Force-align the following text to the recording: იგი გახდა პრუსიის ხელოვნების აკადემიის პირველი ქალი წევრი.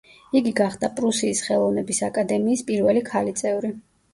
იგი 0.37 0.53
გახდა 0.59 0.87
პრუსიის 0.99 1.43
ხელოვნების 1.49 2.01
აკადემიის 2.09 2.67
პირველი 2.71 3.05
ქალი 3.13 3.37
წევრი. 3.45 3.73